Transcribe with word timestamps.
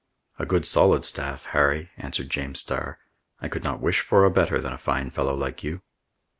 "A 0.39 0.47
good 0.47 0.65
solid 0.65 1.05
staff, 1.05 1.45
Harry," 1.53 1.91
answered 1.95 2.31
James 2.31 2.59
Starr. 2.61 2.97
"I 3.39 3.47
could 3.47 3.63
not 3.63 3.81
wish 3.81 3.99
for 3.99 4.25
a 4.25 4.31
better 4.31 4.59
than 4.59 4.73
a 4.73 4.77
fine 4.79 5.11
fellow 5.11 5.35
like 5.35 5.63
you." 5.63 5.83